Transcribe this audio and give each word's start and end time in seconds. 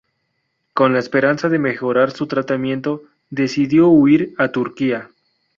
Con 0.73 0.93
la 0.93 0.97
esperanza 0.97 1.47
de 1.47 1.59
mejorar 1.59 2.09
su 2.09 2.25
tratamiento, 2.25 3.03
decidió 3.29 3.87
huir 3.89 4.33
a 4.39 4.47
Turquía. 4.47 5.11